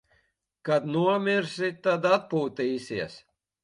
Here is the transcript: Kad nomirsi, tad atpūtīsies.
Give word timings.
Kad 0.69 0.87
nomirsi, 0.95 1.71
tad 1.87 2.11
atpūtīsies. 2.17 3.25